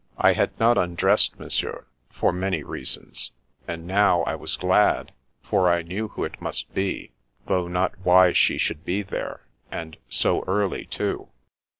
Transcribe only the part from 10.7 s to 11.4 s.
too.